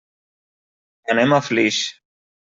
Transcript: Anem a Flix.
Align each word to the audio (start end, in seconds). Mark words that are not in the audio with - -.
Anem 1.15 1.37
a 1.37 1.41
Flix. 1.51 1.85